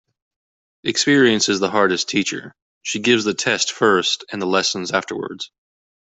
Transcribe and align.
Experience 0.83 1.47
is 1.47 1.59
the 1.59 1.69
hardest 1.69 2.09
teacher. 2.09 2.55
She 2.81 3.01
gives 3.01 3.23
the 3.23 3.35
test 3.35 3.71
first 3.71 4.25
and 4.31 4.41
the 4.41 4.47
lesson 4.47 4.83
afterwards. 4.91 5.51